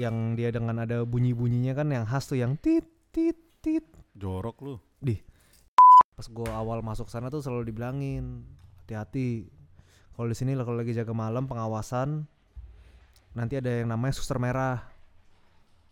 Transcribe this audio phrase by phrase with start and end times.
[0.00, 3.84] yang dia dengan ada bunyi-bunyinya kan yang khas tuh yang tit tit tit.
[4.16, 4.74] Jorok lu.
[6.16, 8.44] pas gua awal masuk sana tuh selalu dibilangin
[8.84, 9.48] hati-hati.
[10.16, 12.24] Kalau di sini kalau lagi jaga malam pengawasan
[13.36, 14.80] nanti ada yang namanya suster merah.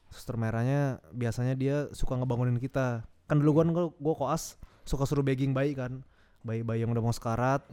[0.09, 3.05] Suster merahnya biasanya dia suka ngebangunin kita.
[3.29, 4.57] Kan dulu kan gua, gua koas
[4.89, 6.01] suka suruh begging bayi kan.
[6.45, 7.65] Bayi-bayi yang udah mau sekarat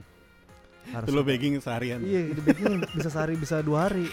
[0.94, 1.98] harus lu begging seharian.
[2.06, 4.06] iya di begging bisa sehari bisa dua hari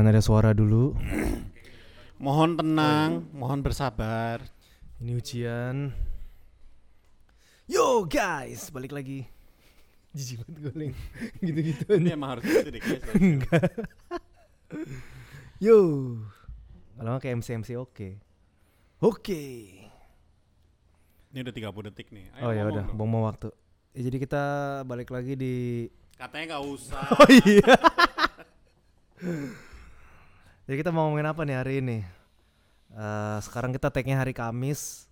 [0.00, 0.96] Jangan ada suara dulu.
[2.16, 4.40] Mohon tenang, mohon bersabar.
[4.96, 5.92] Ini ujian.
[7.68, 9.28] Yo guys, balik lagi.
[10.16, 10.94] Jijik banget gue Leng.
[11.44, 13.04] Gitu-gitu Ini emang harus gitu deh guys.
[13.12, 13.68] Enggak.
[15.60, 15.78] Yo.
[16.96, 18.16] Kalau kayak MC MC oke.
[19.04, 19.44] Oke.
[21.28, 22.24] Ini udah 30 detik nih.
[22.40, 22.96] Ayo Oh ya udah, dong.
[22.96, 23.52] buang waktu.
[23.92, 24.44] Ya, jadi kita
[24.88, 25.56] balik lagi di
[26.16, 27.04] Katanya nggak usah.
[27.20, 27.76] Oh iya.
[30.70, 31.98] Jadi kita mau ngomongin apa nih hari ini?
[32.94, 35.10] Eh, sekarang kita tag-nya hari Kamis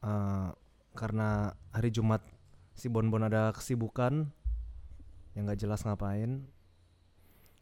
[0.00, 0.48] eh,
[0.96, 2.24] karena hari Jumat
[2.72, 4.24] si Bon Bon ada kesibukan
[5.36, 6.48] yang nggak jelas ngapain.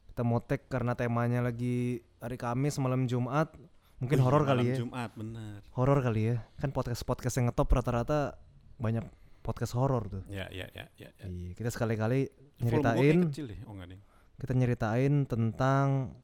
[0.07, 3.51] Kita mau tag karena temanya lagi hari Kamis malam Jumat.
[3.99, 4.87] Mungkin Wih, horor kali ya.
[4.87, 5.59] Jumat bener.
[5.75, 6.37] Horor kali ya.
[6.63, 8.39] Kan podcast podcast yang ngetop rata-rata
[8.79, 9.11] banyak
[9.43, 10.23] podcast horor tuh.
[10.31, 11.11] Ya ya ya ya.
[11.11, 11.27] ya.
[11.27, 12.31] Iya, kita sekali-kali
[12.63, 13.59] nyeritain kecil deh.
[13.67, 13.75] Oh
[14.39, 16.15] kita nyeritain tentang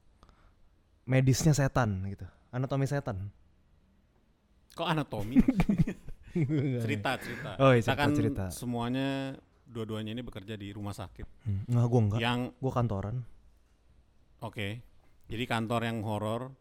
[1.10, 3.34] medisnya setan gitu anatomi setan
[4.70, 5.34] Kok anatomi?
[6.86, 7.58] cerita cerita.
[7.58, 8.44] Oh, iya, cerita, kan cerita.
[8.48, 9.34] semuanya
[9.66, 11.26] dua-duanya ini bekerja di rumah sakit.
[11.42, 13.16] Hmm, nggak gue enggak Yang gue kantoran
[14.40, 14.68] oke.
[15.26, 16.54] Jadi kantor yang horor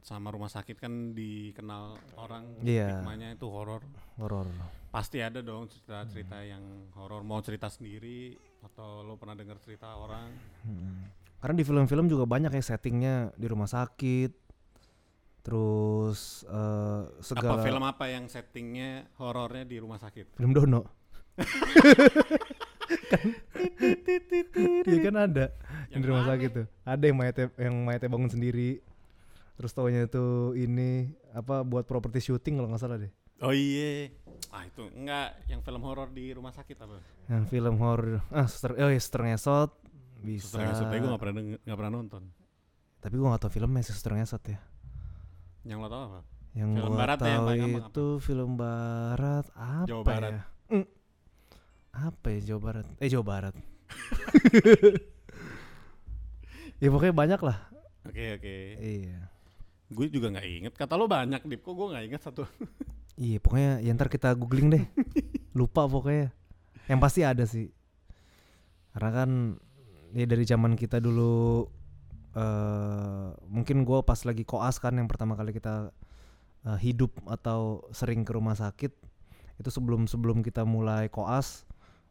[0.00, 3.00] sama rumah sakit kan dikenal orang Iya.
[3.00, 3.80] stigmanya itu horor.
[4.16, 4.48] horor
[4.88, 6.48] Pasti ada dong cerita-cerita Hmm.
[6.48, 7.20] yang horor.
[7.20, 10.28] Mau cerita sendiri atau lo pernah dengar cerita orang?
[10.62, 11.08] Hmm.
[11.44, 14.32] Karena di film-film juga banyak ya settingnya di rumah sakit
[15.44, 20.40] terus eh, segala Apa film apa yang settingnya horornya di rumah sakit?
[20.40, 20.88] film Dono
[24.84, 25.44] Iya kan ada
[25.92, 26.32] yang di rumah mana?
[26.36, 28.80] sakit tuh ada yang mayatnya yang mayatnya bangun sendiri
[29.54, 33.12] terus taunya tuh ini apa buat properti syuting kalau nggak salah deh
[33.42, 34.08] Oh iya.
[34.54, 36.96] Ah itu enggak yang film horor di rumah sakit apa?
[37.28, 39.70] yang film horor ah suster oh ya suster ngesot
[40.24, 42.22] bisa Suster Ngesot gue gak pernah nggak pernah nonton.
[42.98, 44.58] tapi gua gak tau filmnya sih suster ngesot ya
[45.62, 46.18] Yang lo tau apa?
[46.52, 50.30] yang Film gua barat yang paling gampang itu film barat apa Jawa Barat.
[50.30, 50.86] ya Mm.
[51.92, 53.54] apa ya Jawa Barat eh Jawa Barat
[56.80, 57.56] ya pokoknya banyak lah
[58.04, 58.54] Oke oke.
[58.76, 59.30] iya
[59.86, 60.72] Gue juga nggak inget.
[60.74, 61.60] Kata lo banyak dip.
[61.60, 62.44] Kok gue nggak inget satu?
[63.16, 64.84] iya pokoknya ya ntar kita googling deh
[65.54, 66.32] lupa pokoknya
[66.84, 67.70] yang pasti ada sih
[68.90, 69.30] karena kan
[70.14, 71.66] ya dari zaman kita dulu
[72.34, 75.90] eh mungkin gua pas lagi koas kan yang pertama kali kita
[76.64, 78.90] eh, hidup atau sering ke rumah sakit
[79.54, 81.62] itu sebelum sebelum kita mulai koas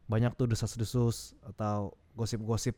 [0.08, 2.76] banyak tuh desas-desus atau gosip-gosip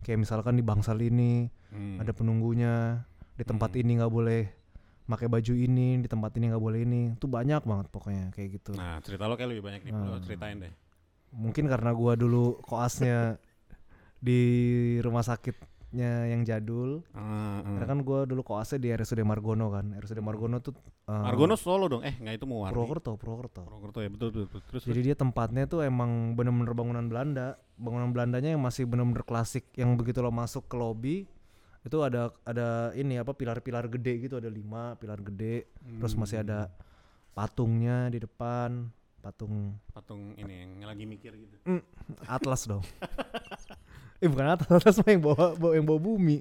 [0.00, 1.98] kayak misalkan di bangsal ini Hmm.
[1.98, 3.02] ada penunggunya
[3.34, 3.80] di tempat Hmm.
[3.82, 4.46] ini nggak boleh
[5.04, 8.78] pakai baju ini di tempat ini nggak boleh ini tuh banyak banget pokoknya kayak gitu
[8.78, 9.80] Nah cerita lo kayak lebih banyak.
[9.90, 10.22] Lo Hmm.
[10.22, 10.72] ceritain deh.
[11.34, 13.42] mungkin karena gua dulu koasnya
[14.24, 14.40] di
[14.98, 15.68] rumah sakitnya
[16.26, 17.76] yang jadul Ah, ah.
[17.76, 20.72] karena kan gua dulu koasnya di RSUD Margono kan RSUD Margono tuh
[21.04, 22.02] eh, Margono Solo dong.
[22.02, 24.44] Eh nggak itu mau Purwokerto Purwokerto Purwokerto ya betul betul.
[24.48, 24.60] betul.
[24.72, 29.68] Terus jadi dia tempatnya tuh emang bener-bener bangunan Belanda bangunan Belandanya yang masih bener-bener klasik
[29.76, 31.16] yang begitu lo masuk ke lobby
[31.84, 35.68] itu ada ada ini apa pilar-pilar gede gitu ada lima pilar gede
[36.00, 36.46] terus masih Hmm.
[36.48, 36.60] ada
[37.30, 38.88] patungnya di depan
[39.24, 39.80] patung.
[39.88, 41.56] Patung ini yang lagi mikir gitu.
[42.28, 42.84] atlas dong.
[44.22, 46.38] Eh bukan atlas atlas mah yang bawa, bawa yang bawa bumi.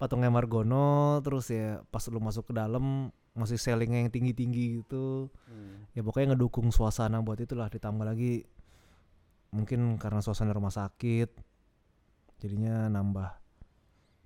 [0.00, 5.28] Patungnya Margono terus ya pas lu masuk ke dalam masih sellingnya yang tinggi tinggi gitu.
[5.46, 5.86] Hmm.
[5.92, 8.48] ya pokoknya ngedukung suasana buat itulah ditambah lagi
[9.52, 11.30] mungkin karena suasana rumah sakit
[12.40, 13.28] jadinya nambah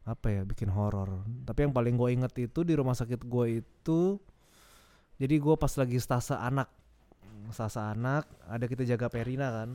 [0.09, 1.27] apa ya bikin horor.
[1.45, 4.01] Tapi yang paling gue inget itu di rumah sakit gue itu
[5.21, 6.71] jadi gue pas lagi stase anak
[7.53, 9.71] stase anak ada kita jaga Perina kan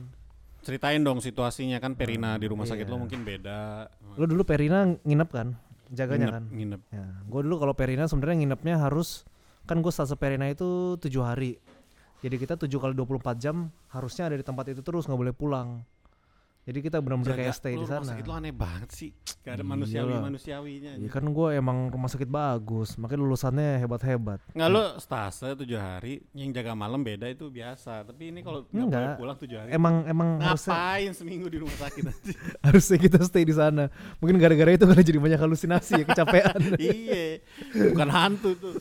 [0.66, 2.90] ceritain dong situasinya kan Perina di rumah sakit iya.
[2.90, 3.86] lo mungkin beda.
[4.18, 5.54] Lu dulu Perina nginep kan?
[5.94, 6.44] Jaganya Nginep- kan?
[6.50, 6.80] Nginep.
[6.90, 9.22] Ya, gue dulu kalau Perina sebenarnya nginepnya harus
[9.70, 11.62] kan gue stase Perina itu tujuh hari.
[12.24, 15.86] Jadi kita 7 kali 24 jam harusnya ada di tempat itu terus nggak boleh pulang.
[16.66, 18.10] Jadi kita benar-benar kayak stay lu di rumah sana.
[18.10, 19.10] sakit lo aneh banget sih.
[19.40, 19.70] Gak ada Iyalah.
[19.70, 20.92] manusiawi manusiawinya.
[20.98, 24.42] Ya kan gue emang rumah sakit bagus, makanya lulusannya hebat-hebat.
[24.50, 28.02] Nggak lo stase tujuh hari, yang jaga malam beda itu biasa.
[28.02, 29.14] Tapi ini kalau nggak Enggak.
[29.14, 32.02] pulang tujuh hari, Emang emang harusnya ngapain seminggu di rumah sakit
[32.66, 33.86] harusnya kita stay di sana.
[34.18, 36.60] Mungkin gara-gara itu karena jadi banyak halusinasi ya, kecapean.
[36.82, 37.46] iya,
[37.94, 38.74] bukan hantu tuh.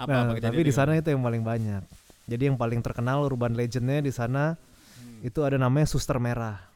[0.00, 1.84] Apa, nah, apa kejadian tapi di sana itu yang paling banyak.
[2.24, 4.56] Jadi yang paling terkenal urban legendnya di sana
[4.92, 5.20] Hmm.
[5.20, 6.71] itu ada namanya Suster Merah.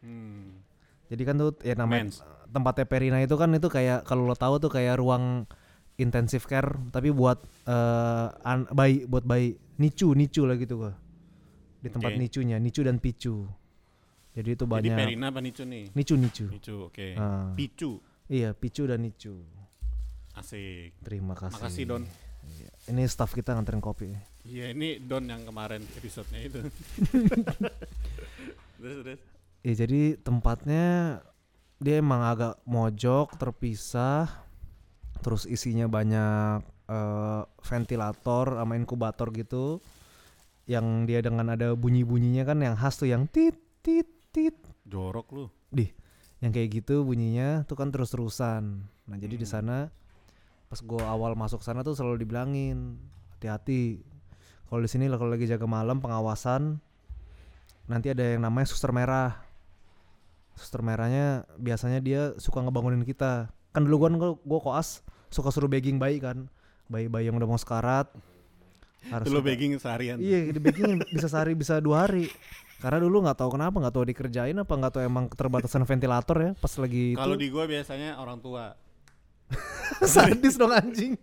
[0.00, 0.62] Hmm.
[1.08, 2.20] Jadi kan tuh ya namanya Mens.
[2.48, 5.44] tempatnya Perina itu kan itu kayak kalau lo tahu tuh kayak ruang
[5.96, 7.36] intensive care tapi buat
[7.66, 10.92] eh an- bayi buat bayi nicu nicu lah gitu gua.
[11.78, 12.18] Di tempat Oke.
[12.18, 13.46] nicunya, nicu dan picu.
[14.34, 15.84] Jadi itu Jadi banyak Perina apa Nicu nih?
[15.94, 16.44] nicu nicu.
[16.46, 17.06] Nicu, oke.
[17.14, 17.54] Ah.
[17.54, 17.98] Picu,
[18.28, 19.34] Iya, picu dan nicu.
[20.34, 20.92] asik.
[21.02, 21.54] Terima kasih.
[21.58, 22.02] Makasih Don.
[22.48, 22.70] Iya.
[22.88, 24.10] Ini staff kita nganterin kopi.
[24.44, 26.58] Iya ini Don yang kemarin episodenya itu.
[28.78, 29.20] terus terus.
[29.68, 31.20] Ya jadi tempatnya
[31.76, 34.24] dia emang agak mojok, terpisah.
[35.20, 39.84] Terus isinya banyak eh, ventilator sama inkubator gitu.
[40.64, 44.56] Yang dia dengan ada bunyi-bunyinya kan yang khas tuh yang tit tit tit.
[44.88, 45.44] Jorok lu.
[46.38, 48.62] Yang kayak gitu bunyinya tuh kan terus-terusan.
[49.10, 49.52] Nah, jadi di Hmm.
[49.58, 49.78] sana
[50.68, 53.00] pas gua awal masuk sana tuh selalu dibilangin
[53.36, 54.04] hati-hati.
[54.68, 56.80] Kalau di sini kalau lagi jaga malam pengawasan
[57.88, 59.47] nanti ada yang namanya suster merah.
[60.58, 63.48] Suster merahnya biasanya dia suka ngebangunin kita.
[63.70, 66.50] Kan dulu gua gua, koas suka suruh begging bayi kan.
[66.90, 68.10] Bayi-bayi yang udah mau sekarat.
[69.08, 70.18] Harus lo begging seharian.
[70.18, 72.26] Iya, di bagging bisa sehari bisa dua hari.
[72.82, 76.50] Karena dulu nggak tahu kenapa, nggak tahu dikerjain apa nggak tahu emang keterbatasan ventilator ya
[76.58, 77.14] pas lagi.
[77.14, 78.74] Kalau di gua biasanya orang tua.
[80.04, 81.16] sadis dong anjing.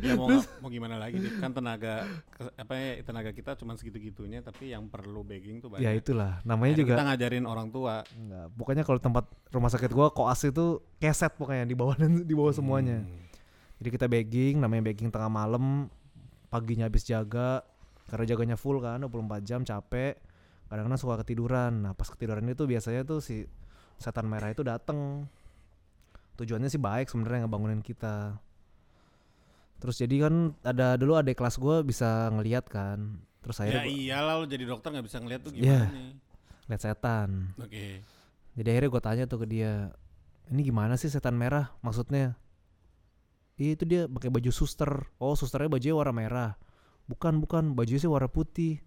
[0.00, 1.36] Ya mau nggak- mau gimana lagi Dit?
[1.38, 2.08] kan tenaga
[2.56, 5.84] apa ya tenaga kita cuma segitu-gitunya tapi yang perlu begging tuh banyak.
[5.84, 7.94] Ya itulah, namanya Akhirnya juga kita ngajarin orang tua.
[8.16, 8.46] enggak.
[8.56, 13.04] Pokoknya kalau tempat rumah sakit gua koas itu keset pokoknya di bawah di bawah semuanya.
[13.04, 13.24] Hmm.
[13.76, 15.92] Jadi kita begging, namanya begging tengah malam,
[16.48, 17.60] paginya habis jaga
[18.08, 20.16] karena jaganya full kan 24 jam capek.
[20.66, 21.84] Kadang-kadang suka ketiduran.
[21.84, 23.46] Nah, pas ketiduran itu biasanya tuh si
[24.00, 25.28] setan merah itu dateng
[26.36, 28.36] Tujuannya sih baik sebenarnya ngebangunin kita.
[29.76, 33.20] Terus jadi kan ada dulu ada kelas gua bisa ngeliat kan.
[33.40, 35.88] Terus Ya akhirnya gua iyalah lo jadi dokter nggak bisa ngeliat tuh Iya.
[35.88, 36.12] gimana nih.
[36.66, 37.30] liat setan.
[37.62, 38.02] Oke.
[38.56, 39.92] Jadi akhirnya gue tanya tuh ke dia,
[40.48, 42.34] ini gimana sih setan merah maksudnya?
[43.54, 44.88] Iya itu dia pakai baju suster.
[45.16, 46.50] Oh susternya bajunya warna merah.
[47.06, 48.82] Bukan bukan bajunya sih warna putih.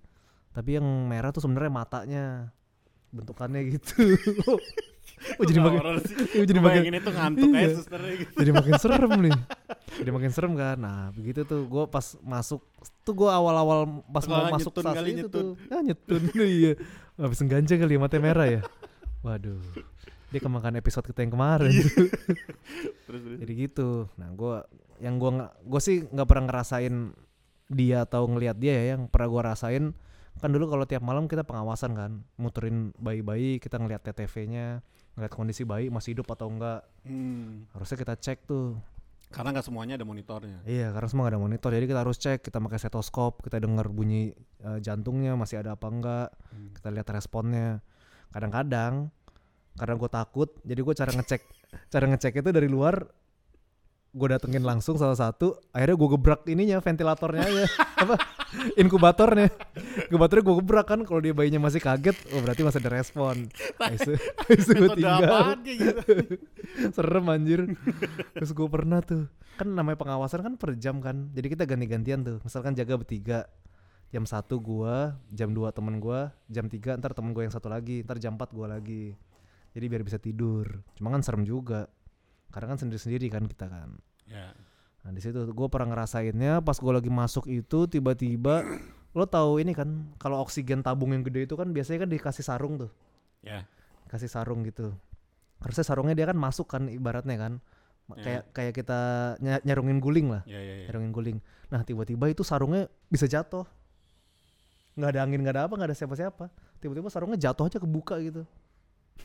[0.51, 2.25] Tapi yang merah tuh sebenarnya matanya
[3.09, 3.95] bentukannya gitu.
[5.39, 6.15] oh jadi makin sih.
[6.45, 7.59] jadi Gua makin bayangin itu ngantuk Iya.
[7.59, 8.35] aja susternya gitu.
[8.39, 9.35] jadi makin serem nih.
[9.99, 10.77] Jadi makin serem kan.
[10.79, 12.63] Nah begitu tuh gue pas masuk
[13.03, 15.31] tuh gue awal-awal pas mau masuk kali, itu nyetun.
[15.33, 16.71] tuh ah, nyetun iya
[17.19, 18.61] habis ganja kali ya matanya merah ya.
[19.19, 19.59] Waduh.
[20.31, 21.73] Dia kemakan episode kita yang kemarin.
[21.73, 21.83] Iya.
[23.09, 23.37] Terus terus.
[23.43, 24.55] jadi gitu nah gue
[25.01, 26.95] yang gue nggak gue sih nggak pernah ngerasain
[27.67, 29.83] dia atau ngelihat dia ya yang pernah gue rasain
[30.39, 35.63] kan dulu kalau tiap malam kita pengawasan kan muterin bayi-bayi kita ngelihat TTV-nya ngelihat kondisi
[35.63, 37.65] bayi masih hidup atau enggak Hmm.
[37.71, 38.77] harusnya kita cek tuh
[39.29, 40.57] Karena nggak semuanya ada monitornya.
[40.63, 43.85] iya karena semua nggak ada monitor jadi kita harus cek kita pakai stetoskop kita dengar
[43.87, 46.73] bunyi eh, jantungnya masih ada apa enggak Hmm.
[46.73, 47.79] kita lihat responnya
[48.29, 49.09] kadang-kadang
[49.75, 51.41] karena gue takut jadi gue cara ngecek
[51.93, 53.05] cara ngecek itu dari luar
[54.09, 57.65] gue datengin langsung salah satu akhirnya gue gebrak ininya ventilatornya aja.
[58.03, 58.15] Apa?
[58.81, 59.53] Inkubatornya.
[60.09, 63.35] Inkubatornya gue gebrak kan kalau dia bayinya masih kaget oh berarti masih ada respon.
[63.77, 65.53] Habis itu gue tinggal.
[65.61, 66.01] gitu?
[66.97, 67.69] serem anjir.
[68.33, 72.37] Terus gue pernah tuh kan namanya pengawasan kan per jam kan jadi kita ganti-gantian tuh.
[72.41, 73.45] Misalkan jaga bertiga
[74.09, 78.01] jam satu gua jam 2 temen gua jam 3 ntar temen gua yang satu lagi
[78.01, 79.13] ntar jam 4 gua lagi.
[79.69, 80.81] Jadi biar bisa tidur.
[80.97, 81.85] Cuma kan serem juga
[82.49, 83.89] karena kan sendiri-sendiri kan kita kan.
[84.29, 84.53] Ya.
[84.99, 88.61] nah di situ gue pernah ngerasainnya pas gua lagi masuk itu tiba-tiba
[89.17, 92.77] lo tahu ini kan kalau oksigen tabung yang gede itu kan biasanya kan dikasih sarung
[92.77, 92.91] tuh.
[93.41, 93.65] Ya.
[94.09, 94.93] kasih sarung gitu.
[95.61, 97.53] Harusnya sarungnya dia kan masuk kan ibaratnya kan.
[98.17, 98.25] Ya.
[98.25, 98.99] kayak kayak kita
[99.37, 100.41] ny- nyarungin guling lah.
[100.49, 100.85] Ya ya ya.
[100.89, 101.37] nyarungin guling.
[101.69, 103.65] Nah tiba-tiba itu sarungnya bisa jatuh.
[104.97, 106.45] Nggak ada angin nggak ada apa nggak ada siapa-siapa.
[106.81, 108.45] Tiba-tiba sarungnya jatuh aja kebuka gitu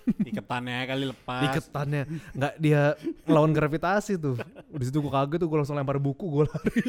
[0.04, 1.42] Iketannya kali lepas.
[1.48, 2.02] iketannya.
[2.36, 4.36] Nggak dia ngelawan gravitasi tuh.
[4.70, 6.80] Di situ gue kaget tuh gue langsung lempar buku gue lari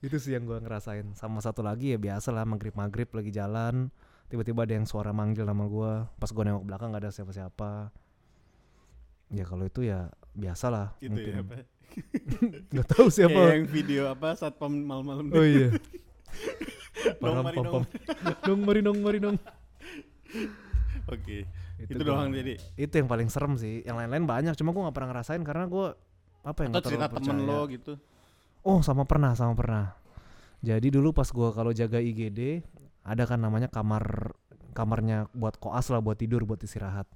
[0.00, 1.12] itu sih yang gua ngerasain.
[1.12, 3.92] Sama satu lagi ya biasa lah maghrib maghrib lagi jalan
[4.32, 6.08] tiba-tiba ada yang suara manggil nama gua.
[6.16, 7.92] Pas gua nengok belakang nggak ada siapa-siapa.
[9.30, 11.44] Ya kalau itu ya biasa lah gitu ya mungkin.
[11.44, 11.56] Apa
[12.70, 15.74] nggak tahu Kayak siapa yang video apa saat malam-malam oh iya
[17.20, 17.82] Paham, mari paham.
[18.44, 19.36] dong mari dong mari dong
[21.08, 21.38] oke
[21.80, 24.96] itu, gua- doang jadi itu yang paling serem sih yang lain-lain banyak cuma gua nggak
[24.96, 25.96] pernah ngerasain karena gua
[26.40, 27.94] apa yang atau cerita temen lo gitu
[28.60, 29.96] Oh sama pernah sama pernah.
[30.60, 32.60] Jadi dulu pas gua kalau jaga IGD
[33.00, 34.36] ada kan namanya kamar
[34.76, 37.08] kamarnya buat koas lah buat tidur buat istirahat.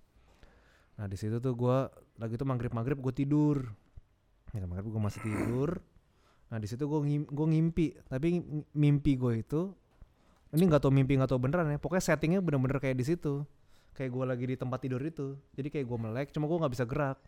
[0.96, 3.60] Nah di situ tuh gua lagi tuh maghrib maghrib gue tidur.
[4.56, 5.84] Ya maghrib gue masih tidur.
[6.52, 8.40] Nah di situ gue ngim, gua ngimpi tapi
[8.72, 9.72] mimpi gue itu
[10.54, 11.78] ini nggak tau mimpi nggak tau beneran ya.
[11.82, 13.42] Pokoknya settingnya bener-bener kayak di situ.
[13.94, 15.34] Kayak gue lagi di tempat tidur itu.
[15.58, 17.18] Jadi kayak gue melek cuma gue nggak bisa gerak.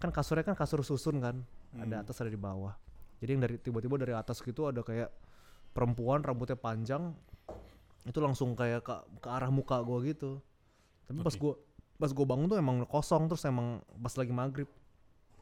[0.00, 1.36] Kan kasurnya kan kasur susun kan.
[1.76, 2.02] Ada Hmm.
[2.08, 2.72] atas ada di bawah.
[3.20, 5.12] Jadi yang dari tiba-tiba dari atas gitu ada kayak
[5.76, 7.12] perempuan rambutnya panjang
[8.08, 10.40] itu langsung kayak ke, ke arah muka gua gitu.
[11.04, 11.40] Tapi pas Oke.
[11.44, 11.54] gua
[12.00, 14.68] pas gua bangun tuh emang kosong terus emang pas lagi maghrib.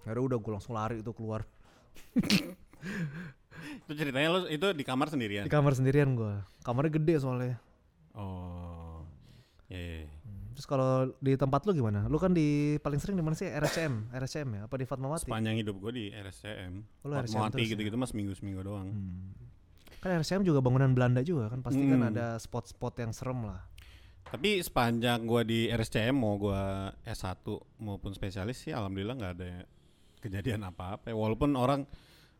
[0.02, 1.46] Akhirnya udah gua langsung lari itu keluar
[3.84, 6.46] itu ceritanya lo itu di kamar sendirian di kamar sendirian gua.
[6.62, 7.56] Kamarnya gede soalnya.
[8.14, 9.02] oh
[9.66, 10.08] ya ya, ya.
[10.52, 12.06] Terus kalau di tempat lu gimana?
[12.06, 13.46] Lu kan di paling sering di mana sih?
[13.46, 14.60] RSCM, RSCM ya?
[14.66, 15.22] Apa di Fatmawati?
[15.22, 17.68] sepanjang hidup gue di RSCM Oh, lu RSCM Fatmawati ya?
[17.70, 19.30] gitu-gitu mas seminggu seminggu doang Hmm.
[19.98, 22.10] Kan RSCM juga bangunan Belanda juga kan pasti kan Hmm.
[22.10, 23.62] ada spot-spot yang serem lah.
[24.24, 27.38] Tapi sepanjang gua di RSCM mau gua S1
[27.78, 29.62] maupun spesialis sih alhamdulillah nggak ada
[30.18, 31.06] kejadian apa-apa.
[31.06, 31.14] ya.
[31.14, 31.86] Walaupun orang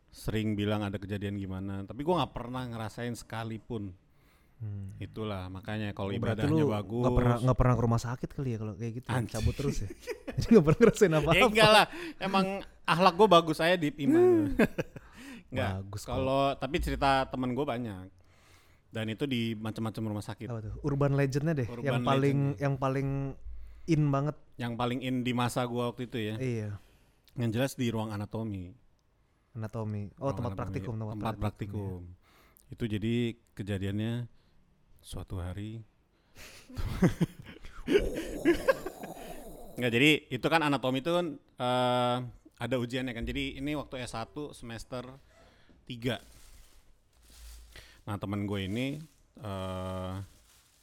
[0.09, 3.93] sering bilang ada kejadian gimana, tapi gua nggak pernah ngerasain sekalipun.
[4.59, 4.91] Hmm.
[4.99, 6.99] Itulah makanya kalau Oh, ibadahnya lu bagus.
[6.99, 9.15] Nggak pernah nggak pernah ke rumah sakit kali ya kalau kayak gitu ya?
[9.15, 9.31] Anjing.
[9.31, 9.87] cabut terus ya
[10.35, 11.85] jadi nggak pernah ngerasain apa Ya apa enggak lah,
[12.19, 12.45] emang
[12.83, 14.51] akhlak gua bagus saya di iman.
[15.49, 15.71] enggak.
[15.79, 16.11] Bagus kok.
[16.11, 18.07] Kalau tapi cerita temen gua banyak.
[18.89, 20.49] Dan itu di macam-macam rumah sakit.
[20.49, 22.57] apa tuh urban legendnya deh Urban yang paling legend.
[22.59, 23.09] yang paling
[23.85, 26.35] in banget Yang paling in di masa gua waktu itu ya.
[26.35, 26.69] iya
[27.33, 28.73] Yang jelas di ruang anatomi.
[29.57, 32.01] Anatomi oh Ruang tempat anatomi, praktikum tempat, tempat praktikum.
[32.69, 34.27] Itu jadi kejadiannya
[35.01, 35.81] suatu hari.
[39.79, 42.17] Nggak jadi itu kan anatomi itu kan eh,
[42.59, 43.25] ada ujiannya kan.
[43.25, 45.07] Jadi ini waktu S1 semester
[45.87, 46.19] 3.
[48.05, 48.99] Nah, temen gue ini
[49.39, 50.13] eh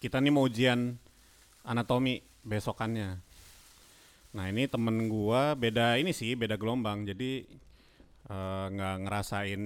[0.01, 0.97] kita nih mau ujian
[1.67, 3.21] anatomi besokannya.
[4.37, 7.09] Nah, ini temen gua beda ini sih, beda gelombang.
[7.09, 7.49] Jadi
[8.27, 9.63] eh, nggak ngerasain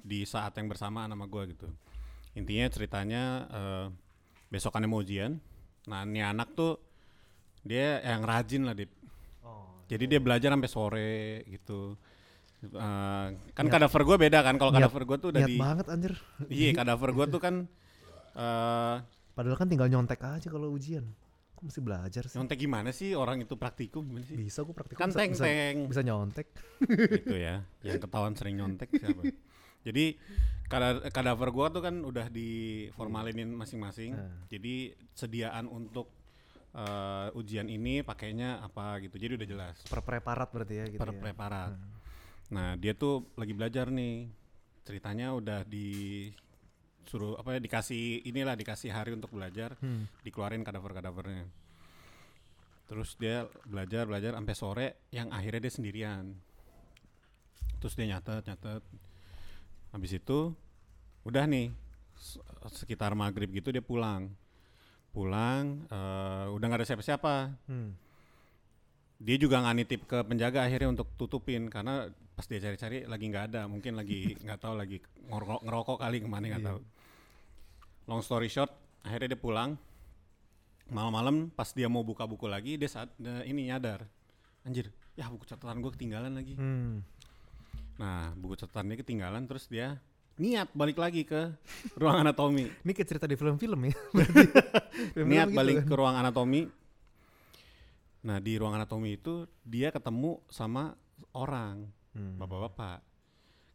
[0.00, 1.68] di saat yang bersamaan sama gua gitu.
[2.34, 3.86] Intinya ceritanya eh,
[4.48, 5.38] besokannya mau ujian.
[5.84, 6.80] Nah, ini anak tuh
[7.60, 8.92] dia yang rajin lah, Dip.
[9.42, 11.14] oh Jadi dia belajar sampai sore
[11.46, 11.96] gitu.
[12.64, 14.56] Eh, kan Niat- kadaver gue beda kan.
[14.56, 16.14] Kalau kadaver gue tuh udah niat di banget anjir
[16.48, 17.54] Iya, kadaver gue tuh kan
[18.40, 18.96] eh
[19.34, 21.04] padahal kan tinggal nyontek aja kalau ujian
[21.64, 24.36] mesti belajar sih nyontek gimana sih orang itu praktikum gimana sih?
[24.36, 26.46] bisa gue praktikum Kan bisa, bisa, teng-teng bisa nyontek
[27.24, 27.64] gitu ya.
[27.80, 29.24] Yang ketahuan sering nyontek siapa?
[29.84, 30.16] Jadi
[30.64, 34.16] kada kadaver gua tuh kan udah diformalinin masing-masing.
[34.16, 34.48] Nah.
[34.48, 36.08] Jadi sediaan untuk
[36.72, 39.20] eh, ujian ini pakainya apa gitu.
[39.20, 39.76] Jadi udah jelas.
[39.84, 41.20] per preparat berarti ya gitu per ya.
[41.20, 41.72] preparat.
[41.76, 41.92] Hmm.
[42.52, 44.28] Nah, dia tuh lagi belajar nih.
[44.84, 46.28] Ceritanya udah di
[47.04, 50.06] suruh apa ya dikasih inilah dikasih hari untuk belajar, Hmm.
[50.20, 51.46] dikeluarin kadaver-kadavernya.
[52.84, 56.24] Terus dia belajar belajar sampai sore yang akhirnya dia sendirian.
[57.78, 58.82] Terus dia nyatet nyatet.
[59.90, 60.52] Habis itu
[61.22, 61.72] udah nih
[62.70, 64.28] sekitar maghrib gitu dia pulang.
[65.10, 67.34] Pulang eh, udah nggak ada siapa-siapa
[67.64, 67.94] Hmm.
[69.16, 73.44] dia juga nggak nitip ke penjaga akhirnya untuk tutupin karena pas dia cari-cari lagi nggak
[73.48, 76.68] ada mungkin lagi nggak tahu lagi ngerokok, ngerokok kali ke mana nggak Iya.
[76.68, 76.78] tahu
[78.04, 78.70] long story short
[79.00, 79.76] akhirnya dia pulang
[80.86, 84.04] malam-malam pas dia mau buka buku lagi dia saat dia ini nyadar
[84.62, 87.00] anjir ya buku catatan gue ketinggalan lagi Hmm.
[87.94, 89.96] nah buku catatannya ketinggalan terus dia
[90.34, 91.54] niat balik lagi ke
[91.94, 93.94] ruang anatomi ini kayak cerita di film-film ya.
[95.14, 95.86] Film-film niat gitu balik kan.
[95.86, 96.62] ke ruang anatomi.
[98.24, 100.92] Nah di ruang anatomi itu dia ketemu sama
[101.32, 102.38] orang Hmm.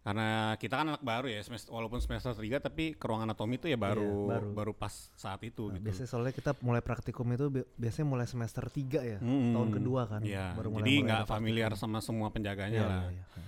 [0.10, 3.68] Karena kita kan anak baru ya, semester, walaupun semester 3 tapi ke ruang anatomi itu
[3.68, 4.48] ya baru Iya, baru.
[4.52, 4.72] baru.
[4.74, 5.86] pas saat itu Nah, gitu.
[5.86, 9.54] biasanya soalnya kita mulai praktikum itu bi- biasanya mulai semester 3 ya Mm-mm.
[9.54, 11.86] tahun kedua kan Iya, baru mulai jadi nggak familiar praktikum.
[11.86, 13.02] sama semua penjaganya Iya, lah.
[13.08, 13.46] iya, iya.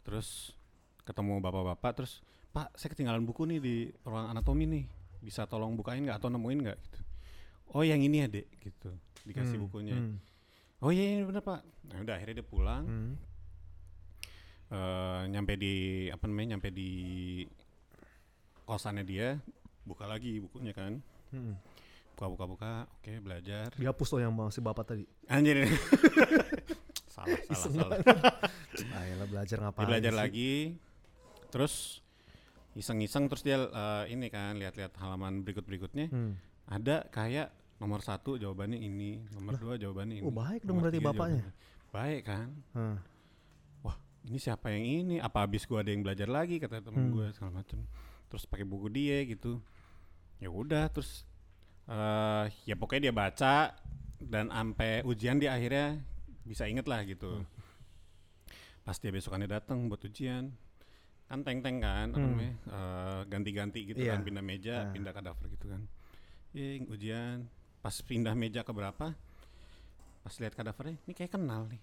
[0.00, 0.54] Terus
[1.02, 4.84] ketemu bapak-bapak terus Pak saya ketinggalan buku nih di ruang anatomi nih
[5.18, 6.98] bisa tolong bukain nggak atau nemuin nggak gitu.
[7.68, 9.96] Oh yang ini ya dek gitu dikasih Hmm, bukunya.
[9.96, 10.16] hmm,
[10.78, 11.66] Oh iya ini bener pak.
[11.84, 12.84] Nah udah akhirnya dia pulang.
[12.84, 13.12] hmm.
[14.66, 15.74] Eh nyampe di
[16.08, 16.90] apa namanya nyampe di
[18.62, 19.38] kosannya dia,
[19.82, 20.98] buka lagi bukunya kan.
[21.30, 21.54] Mm.
[22.16, 23.68] Buka buka buka, oke belajar.
[23.76, 25.04] Dihapus tuh yang si bapak tadi.
[25.28, 25.68] Anjir.
[27.14, 27.98] salah, salah, salah.
[28.96, 30.18] Ayolah belajar Dia ngapain belajar sih?
[30.18, 30.52] lagi,
[31.48, 31.74] terus
[32.72, 36.36] iseng-iseng terus dia eh, ini kan lihat-lihat halaman berikut-berikutnya Hmm.
[36.68, 40.24] ada kayak nomor satu jawabannya ini, nomor dua jawabannya ini.
[40.24, 41.44] oh, baik dong berarti bapaknya.
[41.44, 41.92] jawabannya.
[41.92, 42.48] Baik kan?
[42.72, 42.96] Hmm.
[44.26, 45.16] Ini siapa yang ini?
[45.18, 47.14] Apa habis gua ada yang belajar lagi kata temen Hmm.
[47.14, 47.78] gua segala macem.
[48.26, 49.62] Terus pakai buku dia gitu.
[50.38, 51.22] Ya udah terus
[51.86, 53.54] eh ya pokoknya dia baca
[54.18, 56.02] dan sampai ujian dia akhirnya
[56.42, 57.40] bisa inget lah gitu.
[57.40, 57.46] Hmm.
[58.82, 60.50] Pas dia besokannya datang buat ujian
[61.26, 62.38] kan teng teng kan apa Hmm.
[62.38, 64.14] namanya eh, ganti-ganti gitu Iya.
[64.14, 64.90] kan pindah meja Ah.
[64.90, 65.82] pindah kadaver gitu kan
[66.54, 67.50] Ing, ujian
[67.82, 69.10] pas pindah meja ke berapa
[70.22, 71.82] pas lihat kadavernya ini kayak kenal nih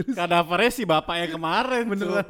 [0.00, 0.14] Lah.
[0.16, 2.22] kadavernya si bapak yang kemarin Beneran.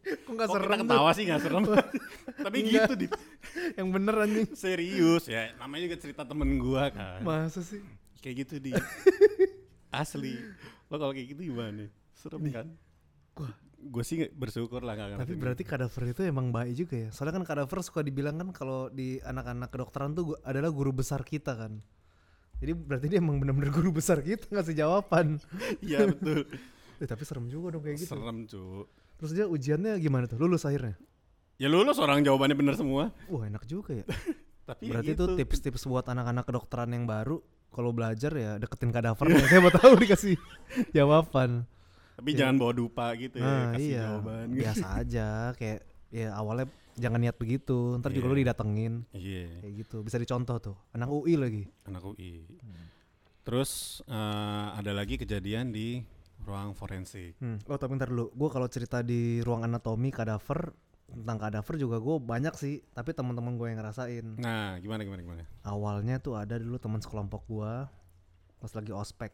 [0.00, 0.80] Kok nggak Kok kita serem tuh?
[0.82, 1.62] ketawa sih nggak serem
[2.40, 2.72] tapi Enggak.
[2.72, 3.06] gitu di
[3.72, 4.46] Yang bener anjing.
[4.54, 7.78] serius ya namanya juga cerita temen gua kan Masa sih?
[8.18, 8.72] kayak gitu di
[9.92, 10.34] asli
[10.86, 12.66] lo kalau kayak gitu gimana serem kan
[13.36, 13.54] Wah.
[13.78, 17.08] gue sih bersyukur lah nggak Tapi berarti kadaver itu emang baik juga ya.
[17.08, 21.56] Soalnya kan kadaver suka dibilang kan kalau di anak-anak kedokteran tuh adalah guru besar kita
[21.56, 21.80] kan.
[22.60, 25.40] Jadi berarti dia emang benar-benar guru besar kita ngasih jawaban.
[25.84, 26.44] iya betul
[26.96, 28.12] Eh, tapi serem juga dong kayak gitu.
[28.12, 28.84] serem cu
[29.16, 30.36] Terus dia ujiannya gimana tuh?
[30.36, 30.96] Lulus akhirnya?
[31.56, 34.06] ya lulus orang jawabannya bener semua Wah enak juga ya.
[34.68, 35.24] tapi Berarti gitu.
[35.28, 39.40] itu tips-tips buat anak-anak kedokteran yang baru kalau belajar ya deketin kadaver ya.
[39.42, 40.36] Saya mau tahu dikasih
[40.96, 41.64] jawaban.
[42.16, 42.38] tapi Iya.
[42.38, 44.02] jangan bawa dupa gitu ya Nah, kasih iya.
[44.06, 46.66] jawaban Biasa aja kayak ya awalnya
[46.96, 47.94] jangan niat begitu.
[47.96, 48.32] Ntar juga Iya.
[48.32, 49.96] lu didatengin iya kayak gitu.
[50.00, 50.76] Bisa dicontoh tuh.
[50.90, 51.64] Anak UI lagi.
[51.84, 52.46] anak UI
[53.40, 56.04] terus eh, ada lagi kejadian di
[56.40, 57.60] ruang forensik Hmm.
[57.66, 60.72] Oh tapi ntar dulu, gue kalau cerita di ruang anatomi kadaver
[61.06, 64.38] tentang kadaver juga gue banyak sih, tapi teman-teman gue yang ngerasain.
[64.38, 67.72] nah gimana gimana gimana Awalnya tuh ada dulu teman sekelompok gue
[68.56, 69.32] pas lagi ospek,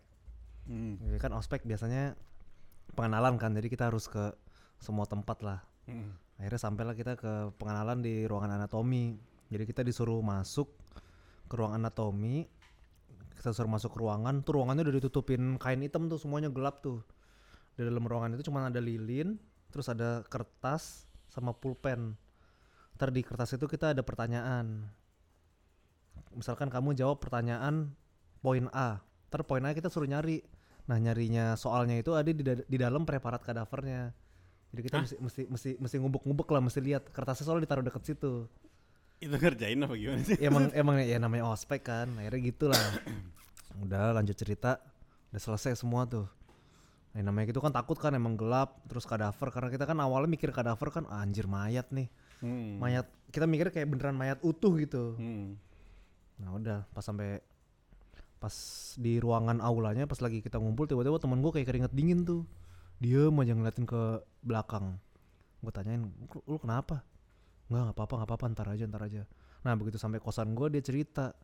[0.65, 2.15] Hmm, kan ospek biasanya
[2.93, 4.33] pengenalan kan, jadi kita harus ke
[4.79, 5.61] semua tempat lah.
[5.85, 6.26] hmm.
[6.37, 9.17] Akhirnya sampailah kita ke pengenalan di ruangan anatomi.
[9.49, 10.69] Jadi kita disuruh masuk
[11.49, 12.45] ke ruang anatomi.
[13.37, 17.05] Kita suruh masuk ke ruangan, tuh ruangannya udah ditutupin kain hitam tuh semuanya gelap tuh.
[17.77, 19.37] Di dalam ruangan itu cuma ada lilin,
[19.69, 22.17] terus ada kertas sama pulpen.
[22.97, 24.89] Ntar di kertas itu kita ada pertanyaan.
[26.33, 27.93] Misalkan kamu jawab pertanyaan
[28.41, 30.41] poin A, ntar poin A kita suruh nyari.
[30.89, 34.17] Nah nyarinya soalnya itu ada di, di dalam preparat kadavernya.
[34.75, 35.03] Jadi kita Hah?
[35.07, 38.47] mesti mesti mesti mesti ngubek-ngubek lah, mesti lihat kertasnya soalnya ditaruh deket situ.
[39.17, 42.85] itu ngerjain apa gimana sih Ya, emang emang ya namanya ospek kan, akhirnya gitulah.
[43.85, 44.77] Udah lanjut cerita,
[45.33, 46.29] udah selesai semua tuh.
[47.13, 50.53] Nah, namanya gitu kan takut kan emang gelap, terus kadaver karena kita kan awalnya mikir
[50.53, 52.09] kadaver kan "Ah, anjir mayat nih.
[52.41, 52.77] Hmm.
[52.77, 55.17] Mayat kita mikir kayak beneran mayat utuh gitu.
[55.17, 55.57] Hmm.
[56.37, 57.41] Nah, udah pas sampai
[58.37, 58.53] pas
[59.01, 62.45] di ruangan aulanya pas lagi kita ngumpul tiba-tiba temen gue kayak keringet dingin tuh.
[62.97, 64.03] Diem aja ngeliatin ke
[64.41, 64.97] belakang.
[65.61, 67.05] Gue tanyain, "Lu- "Lu kenapa?"
[67.67, 69.23] Enggak, nggak apa-apa, nggak apa-apa, ntar aja, ntar aja.
[69.61, 71.35] Nah, begitu sampai kosan gue dia cerita.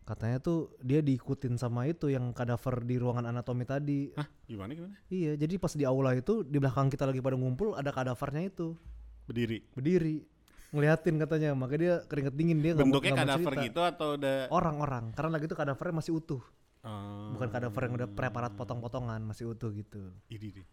[0.00, 4.10] Katanya tuh dia diikutin sama itu yang kadaver di ruangan anatomi tadi.
[4.12, 7.74] Hah, gimana gimana Iya, jadi pas di aula itu di belakang kita lagi pada ngumpul
[7.74, 8.74] ada kadavernya itu
[9.22, 10.26] berdiri berdiri
[10.70, 14.08] ngeliatin katanya makanya dia keringet dingin dia nggak mau- bentuknya nggak mau kadaver gitu atau
[14.14, 16.42] udah orang-orang karena lagi itu kadavernya masih utuh
[16.80, 17.36] Oh.
[17.36, 20.66] bukan kadaver yang udah preparat potong-potongan masih utuh gitu Ini deh.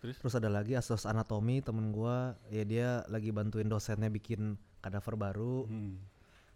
[0.00, 0.16] Terus?
[0.18, 5.68] terus ada lagi asos anatomi temen gua ya dia lagi bantuin dosennya bikin kadaver baru
[5.68, 6.00] Hmm.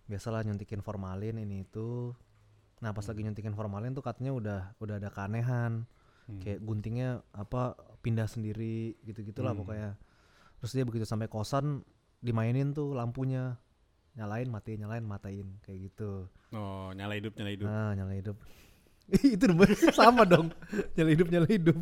[0.05, 2.17] biasalah nyuntikin formalin ini itu
[2.79, 5.85] nah pas lagi nyuntikin formalin tuh katanya udah udah ada keanehan
[6.25, 6.41] Hmm.
[6.41, 9.61] kayak guntingnya apa pindah sendiri gitu gitulah Hmm.
[9.61, 9.91] pokoknya
[10.59, 11.85] terus dia begitu sampai kosan
[12.19, 13.61] dimainin tuh lampunya
[14.13, 17.67] nyalain matiin nyalain matain kayak gitu Oh, nyala hidup, nyala hidup.
[17.67, 18.39] Ah, nyala hidup.
[19.35, 19.45] itu
[19.97, 20.51] sama dong.
[20.99, 21.79] Nyala hidup, nyala hidup.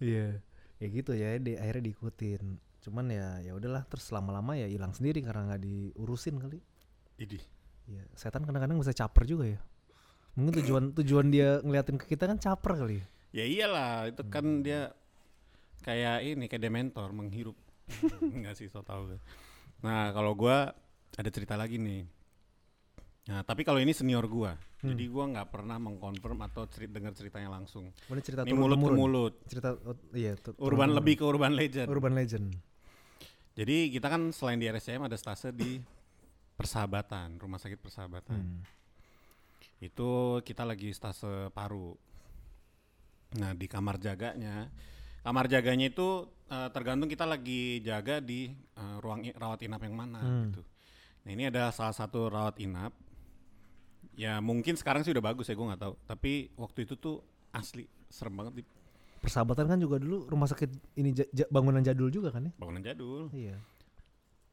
[0.00, 0.40] Iya.
[0.78, 2.42] Ya gitu ya, di, akhirnya diikutin.
[2.80, 6.62] Cuman ya ya udahlah, terus lama-lama ya hilang sendiri karena nggak diurusin kali.
[7.18, 7.42] Idih.
[7.88, 9.60] Iya, setan kadang-kadang bisa caper juga ya.
[10.38, 13.06] Mungkin tujuan tujuan dia ngeliatin ke kita kan caper kali ya.
[13.28, 14.32] Ya iyalah, itu Hmm.
[14.32, 14.94] kan dia
[15.82, 17.58] kayak ini kayak dementor menghirup.
[18.22, 19.20] Enggak sih, so tau gue.
[19.82, 20.72] Nah, kalau gua
[21.16, 22.06] ada cerita lagi nih.
[23.28, 24.56] Nah, tapi kalau ini senior gua.
[24.80, 24.96] Hmm.
[24.96, 27.92] Jadi gua nggak pernah mengkonfirm atau ceri dengar ceritanya langsung.
[28.08, 29.34] Mana cerita Ini mulut ke mulut.
[29.44, 30.96] Cerita oh, iya, Urban temurun.
[30.96, 31.86] lebih ke urban legend.
[31.92, 32.46] urban legend.
[33.52, 35.76] Jadi kita kan selain di RSCM ada stase di
[36.56, 38.38] Persahabatan, Rumah Sakit Persahabatan.
[38.38, 38.62] Hmm.
[39.78, 41.92] Itu kita lagi stase paru.
[43.36, 44.72] Nah, di kamar jaganya,
[45.20, 50.18] kamar jaganya itu eh, tergantung kita lagi jaga di eh, ruang rawat inap yang mana
[50.18, 50.48] Hmm.
[50.48, 50.62] gitu.
[51.26, 52.96] Nah ini ada salah satu rawat inap.
[54.18, 55.94] Ya mungkin sekarang sih udah bagus ya gue nggak tahu.
[56.04, 58.64] Tapi waktu itu tuh asli serem banget di
[59.18, 61.10] Persahabatan kan juga dulu rumah sakit ini
[61.48, 62.52] bangunan jadul juga kan ya?
[62.54, 63.26] bangunan jadul.
[63.30, 63.58] Iya.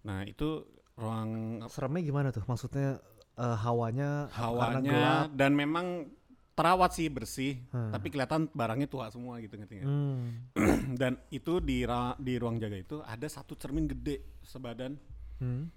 [0.01, 2.41] Nah itu ruang Seremnya gimana tuh?
[2.43, 2.97] Maksudnya
[3.35, 4.81] eh, hawanya karena gelap?
[4.81, 6.09] hawanya dan memang
[6.55, 7.91] terawat sih bersih, Hmm.
[7.91, 9.85] tapi kelihatan barangnya tua semua gitu ngerti nggak?
[9.85, 10.23] Hmm.
[11.01, 14.95] Dan itu di ra- di ruang jaga itu ada satu cermin gede sebadan
[15.37, 15.67] Hmm.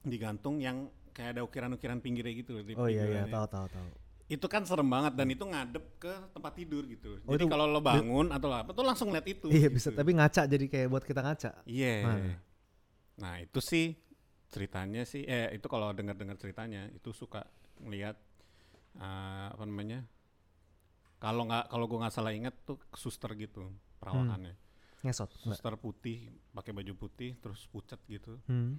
[0.00, 2.60] digantung yang kayak ada ukiran-ukiran pinggirnya gitu.
[2.60, 3.88] di Oh iya iya tahu tahu tahu.
[4.28, 7.16] Itu kan serem banget dan itu ngadep ke tempat tidur gitu.
[7.24, 9.48] Oh, Jadi kalau lo bangun atau apa tuh langsung lihat itu.
[9.48, 9.80] Iya gitu.
[9.80, 11.50] bisa tapi ngaca jadi kayak buat kita ngaca.
[11.64, 11.94] Iya.
[12.04, 12.36] Nah.
[13.16, 13.96] Nah itu sih
[14.52, 17.48] ceritanya sih, eh itu kalau dengar-dengar ceritanya itu suka
[17.80, 18.20] ngelihat
[19.00, 20.04] eh, apa namanya?
[21.16, 23.72] Kalau nggak kalau gua nggak salah ingat tuh suster gitu
[24.04, 24.52] perawatannya.
[25.00, 25.32] Ngesot.
[25.32, 25.56] Enggak.
[25.56, 28.36] Suster putih, pakai baju putih, terus pucat gitu.
[28.50, 28.76] Hmm.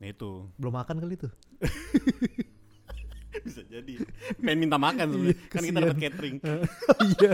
[0.00, 1.32] Nah itu Belum makan kali tuh.
[3.46, 3.94] bisa jadi.
[4.40, 5.36] Pengen minta makan sebenarnya.
[5.36, 6.36] Iya, kan kita dapat catering.
[6.44, 7.32] oh iya.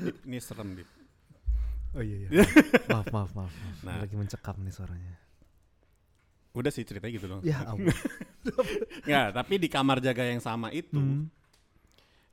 [0.00, 0.88] Dip, Ini serem Dip.
[1.94, 2.28] Oh iya iya.
[2.92, 3.52] maaf maaf maaf.
[3.52, 3.78] maaf.
[3.84, 3.96] Nah.
[4.02, 5.14] Lagi mencekam nih suaranya.
[6.50, 7.42] Udah sih ceritanya gitu dong.
[7.46, 7.94] Ya ampun.
[9.06, 11.30] Nggak, tapi di kamar jaga yang sama itu, Hmm.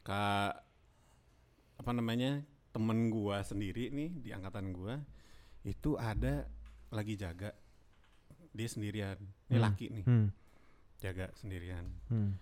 [0.02, 0.64] kak
[1.78, 2.42] apa namanya
[2.74, 4.98] temen gua sendiri nih di angkatan gua
[5.62, 6.50] itu ada
[6.90, 7.54] lagi jaga
[8.56, 9.64] dia sendirian ini Hmm.
[9.64, 10.28] laki nih Hmm.
[10.98, 12.36] jaga sendirian Hmm.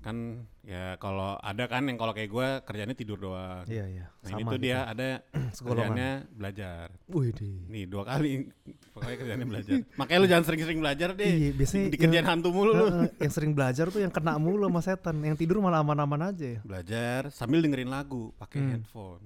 [0.00, 0.16] kan
[0.62, 4.04] ya kalau ada kan yang kalau kayak gua kerjanya tidur doang Iya iya.
[4.18, 4.66] nah ini Sama tuh kita.
[4.66, 5.08] dia ada
[5.52, 5.76] Segolongan.
[5.86, 7.30] kerjanya belajar Wih
[7.66, 8.48] nih dua kali
[8.92, 12.70] pokoknya kerjanya belajar makanya lu jangan sering-sering belajar deh Iya, biasanya di kerjaan hantu mulu
[12.72, 15.16] lu yang sering belajar tuh yang kena mulu sama setan.
[15.20, 16.60] Yang tidur malah aman-aman aja ya.
[16.62, 18.70] belajar sambil dengerin lagu pakai Hmm.
[18.74, 19.24] headphone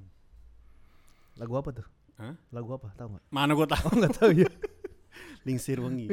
[1.35, 1.87] Lagu apa tuh?
[2.15, 2.35] Hah?
[2.49, 2.95] Lagu apa?
[2.95, 3.25] Tahu nggak?
[3.29, 4.47] mana gua tahu Oh nggak tahu ya.
[5.45, 6.09] lingsir wengi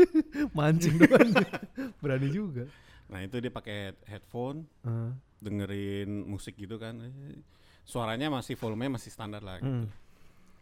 [0.56, 1.30] Mancing doang.
[2.02, 2.64] Berani juga.
[3.06, 5.10] Nah itu dia pakai headphone, Heeh.
[5.38, 6.98] dengerin musik gitu kan.
[7.82, 9.58] Suaranya masih volumenya masih standar lah.
[9.58, 9.66] Gitu.
[9.68, 9.86] Hmm.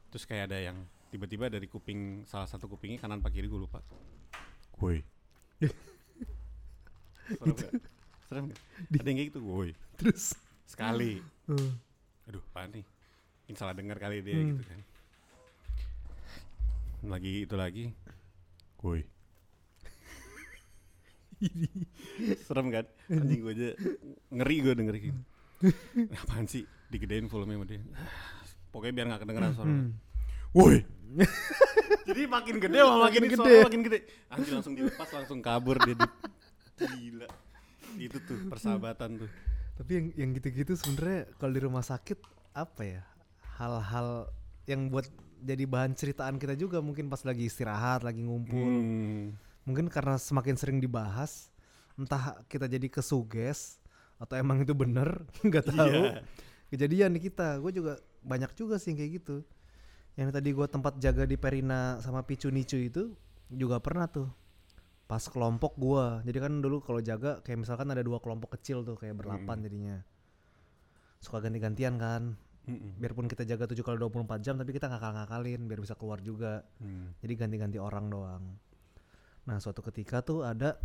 [0.08, 0.76] Terus kayak ada yang
[1.08, 3.80] tiba-tiba dari kuping salah satu kupingnya kanan apa kiri gue lupa.
[4.78, 5.00] Woi.
[7.24, 7.70] Serem gak?
[8.26, 8.60] Serem gak?
[8.90, 9.70] Ada yang kayak gitu, woi.
[9.96, 10.36] Terus.
[10.64, 11.20] Sekali.
[11.48, 11.70] eh,
[12.26, 12.84] Aduh, apaan nih?
[13.44, 14.48] Mungkin salah dengar kali dia Hmm.
[14.52, 14.80] gitu kan.
[17.04, 17.84] Lagi itu lagi.
[18.84, 19.00] Woi.
[22.46, 22.84] Serem kan?
[23.08, 23.68] Anjing gue aja
[24.28, 25.20] ngeri gue denger gitu.
[26.20, 26.68] Apaan sih?
[26.92, 27.80] Digedein volume sama dia.
[28.68, 29.72] Pokoknya biar gak kedengeran suara.
[29.72, 29.90] hmm.
[30.60, 30.84] Woi.
[32.08, 33.36] Jadi makin gede makin, Makin gede.
[33.40, 33.54] gede.
[33.64, 33.98] makin gede.
[34.28, 35.96] Anjing langsung dilepas langsung kabur dia.
[35.96, 36.06] Di...
[36.84, 37.28] Gila.
[37.96, 39.30] Itu tuh persahabatan tuh.
[39.74, 42.18] Tapi yang yang gitu-gitu sebenarnya kalau di rumah sakit
[42.52, 43.02] apa ya?
[43.58, 44.28] Hal-hal
[44.68, 45.08] yang buat
[45.44, 48.64] jadi bahan ceritaan kita juga mungkin pas lagi istirahat, lagi ngumpul.
[48.64, 49.36] Hmm.
[49.68, 51.52] Mungkin karena semakin sering dibahas,
[52.00, 53.76] entah kita jadi kesuges
[54.16, 56.00] atau emang itu bener, nggak tahu.
[56.08, 56.24] Iya.
[56.72, 59.44] Kejadian di kita, gue juga banyak juga sih kayak gitu.
[60.16, 63.12] Yang tadi gue tempat jaga di Perina sama Picu Nicu itu
[63.52, 64.32] juga pernah tuh.
[65.04, 66.24] Pas kelompok gua.
[66.24, 69.64] Jadi kan dulu kalau jaga kayak misalkan ada dua kelompok kecil tuh kayak berlapan Mm.
[69.68, 69.96] jadinya.
[71.20, 72.40] Suka ganti-gantian kan.
[72.64, 72.96] Mm-mm.
[72.96, 76.64] Biarpun kita jaga 7 kali 24 jam tapi kita ngakal-ngakalin biar bisa keluar juga.
[76.80, 77.12] Hmm.
[77.20, 78.44] Jadi ganti-ganti orang doang.
[79.44, 80.80] Nah, suatu ketika tuh ada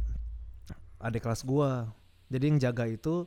[0.99, 1.87] adik kelas gua.
[2.27, 3.25] Jadi yang jaga itu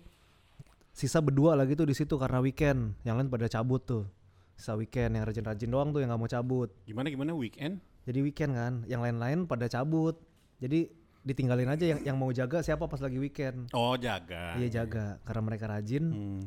[0.93, 2.93] sisa berdua lagi tuh di situ karena weekend.
[3.09, 4.05] Yang lain pada cabut tuh.
[4.53, 6.69] Sisa weekend yang rajin-rajin doang tuh yang nggak mau cabut.
[6.85, 7.81] Gimana gimana weekend?
[8.03, 10.19] Jadi weekend kan, yang lain-lain pada cabut.
[10.61, 10.91] Jadi
[11.23, 13.71] ditinggalin aja yang yang mau jaga siapa pas lagi weekend.
[13.73, 14.59] Oh jaga.
[14.59, 16.05] Dia jaga karena mereka rajin.
[16.11, 16.43] Hmm.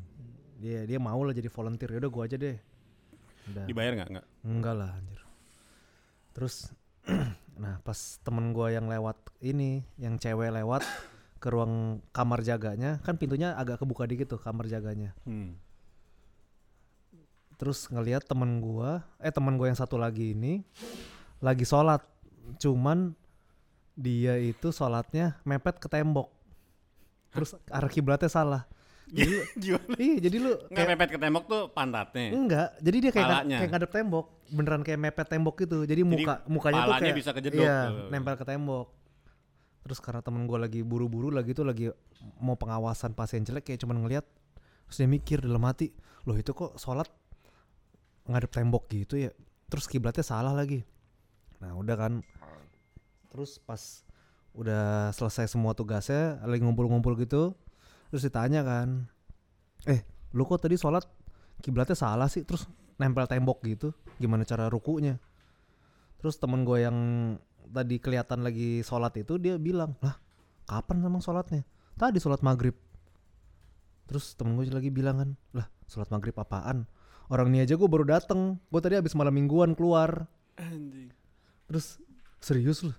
[0.59, 1.97] Dia dia mau lah jadi volunteer.
[1.97, 2.57] Yaudah gua aja deh.
[3.51, 3.65] Udah.
[3.67, 4.09] Dibayar nggak?
[4.15, 4.25] Nggak.
[4.45, 5.21] Enggak lah anjir.
[6.35, 6.55] Terus
[7.61, 10.83] nah pas temen gua yang lewat ini, yang cewek lewat
[11.43, 15.13] ke ruang kamar jaganya, kan pintunya agak kebuka dikit tuh kamar jaganya.
[15.23, 15.55] Hmm.
[17.55, 20.65] Terus ngelihat temen gua, eh temen gua yang satu lagi ini
[21.43, 22.01] lagi sholat,
[22.57, 23.13] cuman
[23.95, 26.31] dia itu sholatnya mepet ke tembok.
[27.31, 28.63] Terus arah kiblatnya salah.
[29.05, 29.95] Jadi, Gimana?
[29.97, 32.25] iya, jadi lu Nggak kayak mepet ke tembok tuh pantatnya.
[32.33, 33.57] Enggak, jadi dia kayak Palanya.
[33.61, 35.77] kayak ngadep tembok, beneran kayak mepet tembok gitu.
[35.85, 38.09] Jadi muka mukanya tuh kayak bisa kejedok Iya, tuh.
[38.09, 38.87] nempel ke tembok.
[39.85, 41.93] Terus karena temen gue lagi buru-buru lagi tuh lagi
[42.41, 44.25] mau pengawasan pasien jelek kayak cuman ngelihat
[44.85, 45.93] terus dia mikir dalam hati,
[46.25, 47.05] loh itu kok sholat
[48.25, 49.29] ngadep tembok gitu ya.
[49.69, 50.81] Terus kiblatnya salah lagi.
[51.61, 52.13] Nah udah kan.
[53.29, 54.01] Terus pas
[54.55, 57.51] udah selesai semua tugasnya, lagi ngumpul-ngumpul gitu,
[58.15, 59.11] terus ditanya kan,
[59.91, 61.03] eh lu kok tadi sholat
[61.59, 62.47] kiblatnya salah sih?
[62.47, 62.63] Terus
[62.95, 65.19] nempel tembok gitu gimana cara rukunya?
[66.23, 66.95] Terus temen gue yang
[67.67, 70.15] tadi kelihatan lagi sholat itu dia bilang lah
[70.63, 71.67] kapan emang sholatnya?
[71.99, 72.79] Tadi sholat maghrib.
[74.07, 76.87] Terus temen gue lagi bilang kan lah sholat maghrib apaan?
[77.27, 80.23] Orang ini aja gue baru dateng gue tadi habis malam mingguan keluar.
[80.55, 81.11] Anjing.
[81.67, 81.99] terus
[82.39, 82.95] serius loh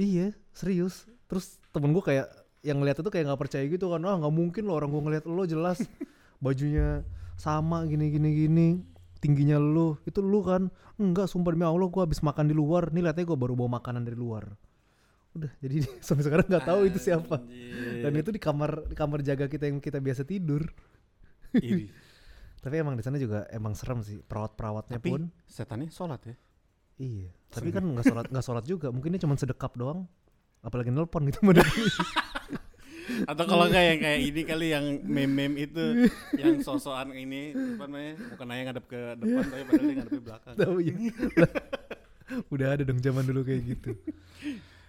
[0.00, 1.04] iya serius.
[1.28, 4.00] Terus temen gue kayak yang ngeliat itu kayak nggak percaya gitu kan.
[4.04, 5.80] Ah nggak mungkin loh orang gue ngeliat lo jelas.
[6.44, 7.04] Bajunya
[7.40, 8.68] sama gini gini gini.
[9.20, 10.68] Tingginya lu itu lu kan.
[11.00, 12.92] Enggak sumpah demi allah gue habis makan di luar.
[12.92, 14.52] Nih liatnya gue baru bawa makanan dari luar.
[15.32, 17.40] Udah jadi sampai sekarang nggak tahu itu siapa.
[18.04, 20.64] Dan itu di kamar di kamar jaga kita yang kita biasa tidur.
[22.60, 25.32] Tapi emang di sana juga emang serem sih perawat perawatnya Tapi pun.
[25.48, 26.36] setannya sholat ya.
[27.00, 27.32] iya.
[27.48, 28.92] Tapi kan nggak sholat nggak sholat juga.
[28.92, 30.04] Mungkin dia cuma sedekap doang
[30.60, 31.40] apalagi nelpon gitu
[33.26, 36.06] Atau kalau nggak yang kayak ini kali yang meme-meme itu
[36.38, 40.22] yang sosokan ini apa namanya bukan nanya ngadep ke depan tapi padahal dia ngadep ke
[40.22, 40.54] belakang.
[40.54, 40.94] tahu ya
[42.54, 43.90] udah ada dong zaman dulu kayak gitu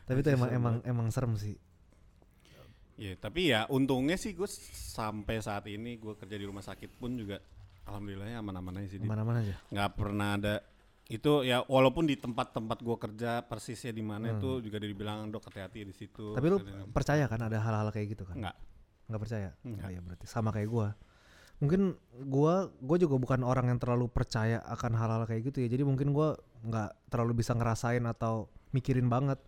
[0.06, 1.58] tapi itu emang emang emang serem sih
[3.02, 4.46] Iya, tapi ya untungnya sih gue
[4.94, 7.42] sampai saat ini gue kerja di rumah sakit pun juga
[7.90, 9.00] alhamdulillahnya aman-aman aja sih.
[9.02, 9.10] Dit.
[9.10, 10.62] mana-mana aja nggak pernah ada
[11.10, 15.88] itu ya walaupun di tempat-tempat gua kerja persisnya di mana itu juga dibilang dok hati-hati
[15.88, 16.32] di situ.
[16.32, 16.38] Hmm.
[16.38, 16.58] tapi lu
[16.94, 18.38] percaya kan ada hal-hal kayak gitu kan?
[18.40, 18.56] Nggak
[19.12, 19.50] nggak percaya?
[19.66, 19.88] Nggak.
[19.88, 20.88] Oh iya berarti sama kayak gua.
[21.60, 21.94] Mungkin
[22.32, 25.68] gua gua juga bukan orang yang terlalu percaya akan hal-hal kayak gitu ya.
[25.68, 29.42] Jadi mungkin gua nggak terlalu bisa ngerasain atau mikirin banget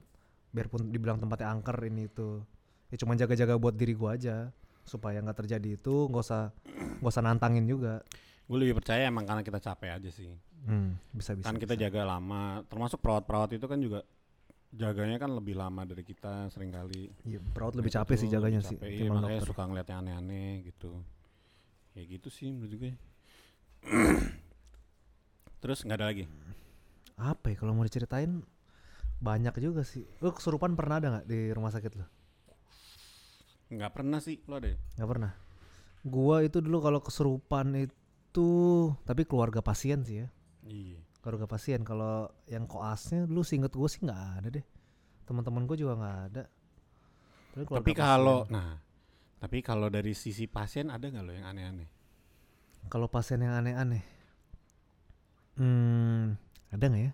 [0.51, 2.43] biarpun dibilang tempatnya angker ini itu.
[2.91, 4.51] Ya cuma jaga-jaga buat diri gua aja
[4.83, 6.51] supaya nggak terjadi itu nggak usah
[6.99, 8.03] nggak usah nantangin juga
[8.43, 10.27] gue lebih percaya emang karena kita capek aja sih.
[10.63, 11.83] Hmm, bisa bisa kan kita bisa.
[11.87, 13.99] jaga lama termasuk perawat-perawat itu kan juga
[14.73, 17.11] jaganya kan lebih lama dari kita sering kali.
[17.23, 19.49] Iya, perawat lebih Nah, capek sih jaganya lebih sih capek, iya, makanya dokter.
[19.51, 20.91] suka ngeliat yang aneh-aneh gitu.
[21.93, 22.93] Ya gitu sih menurut gue.
[25.61, 26.25] Terus nggak ada lagi?
[27.15, 28.41] Apa ya kalau mau diceritain
[29.19, 30.03] banyak juga sih.
[30.19, 32.05] Lu kesurupan pernah ada nggak di rumah sakit lu?
[33.71, 34.77] Nggak pernah sih lo ada ya?
[34.99, 35.31] nggak pernah.
[36.03, 37.95] Gua itu dulu kalau kesurupan itu
[39.05, 40.27] tapi keluarga pasien sih ya.
[40.65, 40.99] Iya.
[41.21, 44.65] Keluarga pasien kalau yang koasnya dulu seinget gue sih nggak ada deh.
[45.23, 46.43] Teman-teman gue juga nggak ada.
[47.53, 48.81] Tapi, tapi kalau nah
[49.37, 51.89] tapi kalau dari sisi pasien ada nggak lo yang aneh-aneh?
[52.89, 54.03] Kalau pasien yang aneh-aneh
[55.57, 56.33] hmm
[56.73, 57.11] ada nggak ya?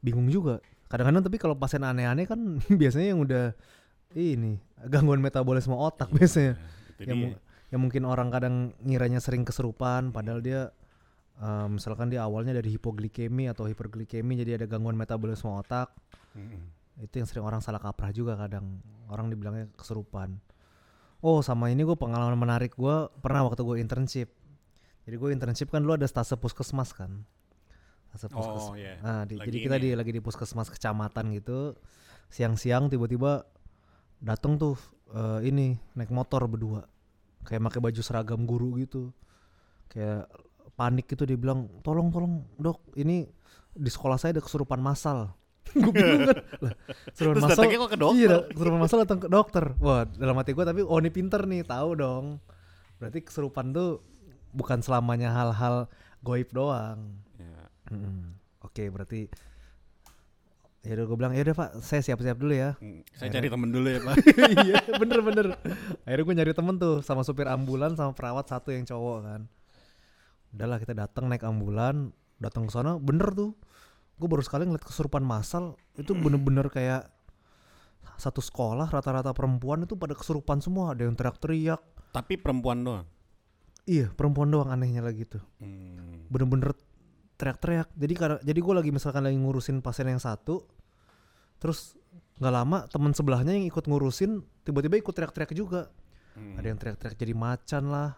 [0.00, 0.64] Bingung juga.
[0.88, 2.40] Kadang-kadang tapi kalau pasien aneh-aneh kan
[2.80, 3.52] biasanya yang udah
[4.16, 4.56] ini
[4.88, 6.56] gangguan metabolisme otak biasanya.
[6.96, 7.38] Itu yang, dia.
[7.68, 10.72] Yang mungkin orang kadang ngiranya sering keserupan padahal dia
[11.38, 15.92] eh, misalkan dia awalnya dari hipoglikemi atau hiperglikemi jadi ada gangguan metabolisme otak
[16.32, 17.04] Mm-mm.
[17.04, 20.40] itu yang sering orang salah kaprah juga kadang orang dibilangnya keserupan
[21.20, 24.28] oh sama ini gue pengalaman menarik gue pernah waktu gue internship
[25.04, 27.24] jadi gue internship kan dulu ada stase puskesmas kan
[28.08, 29.96] stase puskesmas oh iya Nah, di- Lagi jadi kita di ya?
[29.96, 31.76] lagi di puskesmas kecamatan gitu.
[32.28, 33.44] Siang-siang tiba-tiba
[34.20, 34.76] datang tuh
[35.12, 36.84] eh, ini naik motor berdua.
[37.46, 39.10] Kayak pakai baju seragam guru gitu.
[39.90, 40.30] Kayak
[40.78, 43.26] panik gitu dia bilang, "Tolong, tolong, Dok, ini
[43.74, 45.34] di sekolah saya ada kesurupan massal."
[45.76, 46.38] gue bingung kan.
[46.64, 46.74] Lah,
[47.12, 47.56] kesurupan terus massal.
[47.60, 49.64] datangnya kok ke dokter Iya, kesurupan massal datang ke dokter.
[49.84, 52.24] Wah, dalam hati gue tapi oh ini pinter nih, tahu dong.
[52.96, 54.00] Berarti kesurupan tuh
[54.56, 55.86] bukan selamanya hal-hal
[56.24, 57.20] goib doang.
[57.36, 57.68] Ya.
[57.92, 58.34] Mm-mm.
[58.64, 59.28] Oke, berarti
[60.86, 62.78] ya udah gue bilang ya udah Pak, saya siap-siap dulu ya.
[62.78, 64.16] Mm, saya cari temen dulu ya pak
[64.66, 65.46] iya, bener-bener.
[66.06, 69.40] Akhirnya gue nyari temen tuh sama supir ambulan sama perawat satu yang cowok kan.
[70.54, 73.52] Udahlah kita datang naik ambulan, datang ke sana bener tuh.
[74.16, 77.10] Gue baru sekali ngeliat kesurupan massal itu bener-bener kayak
[78.18, 81.78] satu sekolah rata-rata perempuan itu pada kesurupan semua ada yang teriak-teriak
[82.10, 83.06] tapi perempuan doang
[83.86, 86.26] iya perempuan doang anehnya lagi tuh Hmm.
[86.26, 86.74] bener-bener
[87.38, 87.88] teriak-teriak.
[87.94, 90.66] Jadi karena jadi gue lagi misalkan lagi ngurusin pasien yang satu
[91.58, 91.94] terus
[92.38, 95.88] nggak lama teman sebelahnya yang ikut ngurusin tiba-tiba ikut teriak-teriak juga.
[96.38, 96.54] Hmm.
[96.54, 98.14] ada yang teriak-teriak jadi macan lah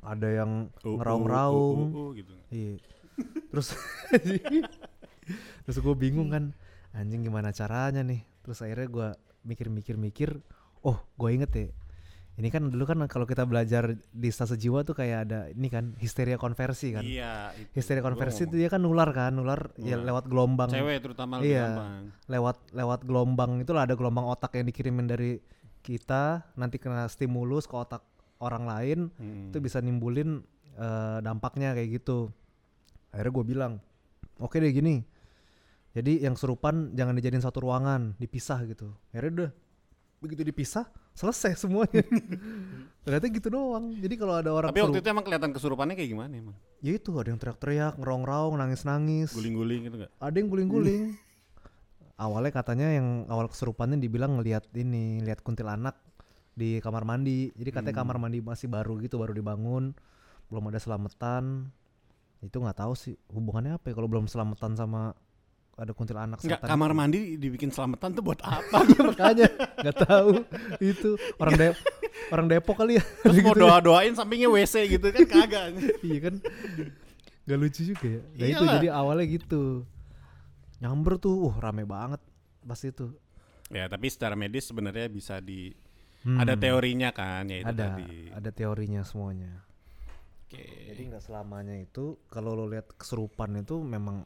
[0.00, 2.32] ada yang Uh, uh, ngeraung-raung uh, uh, uh, gitu.
[2.48, 2.74] Iya.
[3.52, 3.68] Terus
[5.68, 6.56] terus gue bingung kan
[6.96, 8.24] anjing gimana caranya nih?
[8.42, 9.08] Terus akhirnya gue
[9.46, 10.40] mikir-mikir-mikir
[10.82, 11.66] oh gue inget ya
[12.32, 15.92] ini kan dulu kan kalau kita belajar di stase jiwa tuh kayak ada ini kan
[16.00, 17.76] histeria konversi kan iya itu.
[17.76, 18.60] histeria konversi itu ngomong.
[18.60, 21.60] dia kan nular kan nular ya lewat gelombang cewek terutama Iya.
[21.68, 21.92] gampang
[22.26, 25.36] lewat lewat gelombang itulah ada gelombang otak yang dikirimin dari
[25.82, 28.00] kita nanti kena stimulus ke otak
[28.40, 29.52] orang lain Hmm.
[29.52, 30.40] itu bisa nimbulin
[30.72, 32.32] eh, dampaknya kayak gitu
[33.12, 33.72] akhirnya gue bilang
[34.38, 35.04] oke deh gini
[35.92, 39.50] jadi yang serupan jangan dijadiin satu ruangan dipisah gitu akhirnya udah
[40.18, 42.02] begitu dipisah selesai semuanya.
[43.02, 43.90] Ternyata gitu doang.
[43.98, 46.56] Jadi kalau ada orang tapi waktu itu emang kelihatan kesurupannya kayak gimana emang?
[46.78, 49.34] Ya itu ada yang teriak-teriak ngerong-rong nangis-nangis.
[49.34, 51.18] Guling-guling gitu gak ada yang guling-guling.
[52.14, 55.98] Awalnya katanya yang awal kesurupannya dibilang ngelihat ini lihat kuntilanak
[56.54, 57.50] di kamar mandi.
[57.58, 58.02] Jadi katanya Hmm.
[58.06, 59.90] kamar mandi masih baru gitu baru dibangun.
[60.46, 61.66] Belum ada selamatan.
[62.38, 65.10] Itu nggak tahu sih hubungannya apa ya kalau belum selamatan sama
[65.72, 66.96] ada kuntilanak setan kamar itu.
[66.96, 68.84] mandi dibikin selamatan tuh buat apa?
[69.08, 69.48] makanya
[69.80, 70.44] nggak tahu
[70.78, 71.74] itu orang Dep
[72.28, 73.62] orang Depok kali ya Terus mau Gitu ya.
[73.72, 75.66] doa-doain sampingnya WC gitu kan kagak.
[76.06, 76.34] iya kan
[77.42, 79.82] Gak lucu juga ya nah itu jadi awalnya gitu
[80.78, 82.20] nyamber tuh uh rame banget
[82.60, 83.10] pas itu
[83.66, 85.72] ya, tapi secara medis sebenarnya bisa di
[86.22, 86.38] Hmm.
[86.38, 88.30] ada teorinya kan ya itu ada tadi.
[88.30, 89.58] ada teorinya semuanya
[90.46, 90.62] Oke.
[90.86, 94.22] jadi nggak selamanya itu kalau lo lihat kesurupan itu memang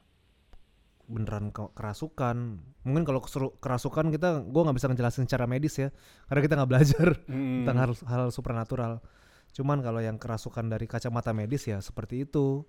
[1.06, 2.36] beneran ke- kerasukan
[2.82, 3.22] mungkin kalau
[3.56, 5.88] kerasukan kita gua nggak bisa ngejelasin secara medis ya
[6.26, 7.62] karena kita nggak belajar Hmm.
[7.62, 8.98] tentang hal, hal supernatural
[9.50, 12.66] cuman kalau yang kerasukan dari kacamata medis ya seperti itu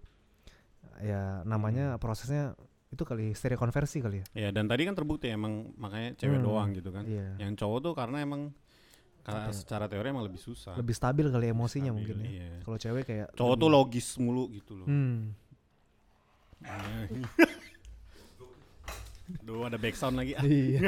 [0.99, 2.53] ya namanya prosesnya
[2.87, 6.47] itu kali stereo konversi kali ya Ya dan tadi kan terbukti emang makanya cewek Hmm,
[6.47, 7.03] doang gitu kan.
[7.03, 7.35] iya.
[7.37, 8.55] Yang cowok tuh karena emang
[9.19, 9.53] ka- Apa ya?
[9.53, 10.71] secara teori emang lebih susah.
[10.73, 12.49] lebih stabil kali emosinya stabil, mungkin ya iya.
[12.63, 14.87] kalau cewek kayak Cowok tuh logis mulu gitu loh.
[14.87, 15.35] hmm.
[19.43, 20.33] Aduh ada backsound lagi.
[20.39, 20.43] Ah.
[20.49, 20.87] iya.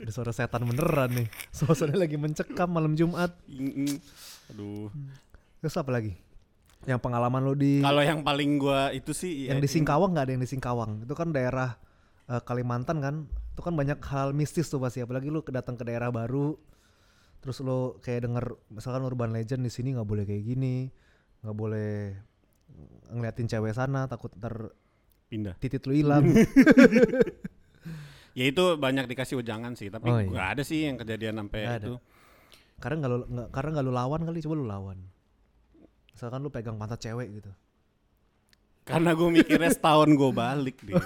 [0.00, 1.28] Ada suara setan beneran nih.
[1.52, 3.36] Suasana lagi mencekam malam Jumat.
[4.52, 4.88] Aduh.
[5.62, 6.18] terus apa lagi?
[6.82, 10.24] Yang pengalaman lo di Kalau yang paling gua itu sih yang ya, di Singkawang nggak
[10.26, 11.06] ada yang di Singkawang.
[11.06, 11.78] Itu kan daerah
[12.26, 13.14] eh, Kalimantan kan.
[13.54, 15.04] Itu kan banyak hal mistis tuh pasti.
[15.04, 16.58] Apalagi lu datang ke daerah baru.
[17.44, 20.90] Terus lo kayak denger misalkan urban legend di sini nggak boleh kayak gini.
[21.46, 21.92] Nggak boleh
[23.12, 24.72] ngeliatin cewek sana takut ntar
[25.32, 25.54] pindah.
[25.56, 26.28] titit lu hilang
[28.32, 30.52] Ya itu banyak dikasih ujangan sih, tapi Oh, gak iya.
[30.52, 31.84] ada sih yang kejadian sampai ada.
[31.84, 31.96] itu.
[32.76, 34.98] karena nggak lu nggak karena nggak lu lawan kali coba lu lawan
[36.10, 37.52] misalkan lu pegang pantat cewek gitu
[38.82, 40.98] Karena gue mikirnya setahun gue balik deh.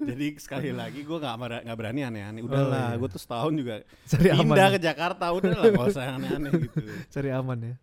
[0.00, 1.34] Jadi sekali lagi gue nggak
[1.66, 2.38] nggak berani aneh-aneh.
[2.40, 2.96] Udahlah, iya.
[2.96, 3.74] gue tuh setahun juga
[4.06, 4.70] cari aman pindah ya.
[4.70, 5.24] ke Jakarta.
[5.32, 6.86] Udahlah, gak usah aneh-aneh gitu.
[7.10, 7.74] cari aman ya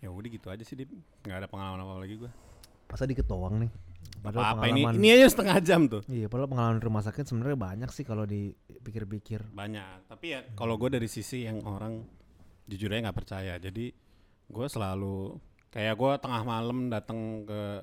[0.00, 0.90] Ya udah gitu aja sih, Dip.
[1.22, 2.30] Nggak ada pengalaman apa lagi gue.
[2.84, 3.70] masa dikit doang nih
[4.22, 4.86] padahal Apa ini?
[4.86, 6.02] Ini aja setengah jam tuh.
[6.06, 10.06] iya padahal pengalaman rumah sakit sebenarnya banyak sih kalau dipikir-pikir Banyak.
[10.06, 12.06] Tapi ya kalau gue dari sisi yang orang
[12.64, 13.54] jujur aja nggak percaya.
[13.56, 13.90] Jadi
[14.44, 15.36] gue selalu
[15.68, 17.82] kayak gue tengah malam datang ke